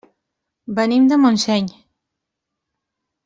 Venim 0.79 1.05
de 1.11 1.19
Montseny. 1.25 1.69